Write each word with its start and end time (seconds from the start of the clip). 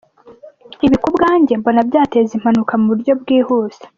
Ibi 0.85 0.97
ku 1.01 1.09
bwanjye 1.15 1.53
mbona 1.59 1.81
byateza 1.89 2.31
impanuka 2.37 2.73
mu 2.79 2.85
buryo 2.91 3.11
bwihuse". 3.21 3.81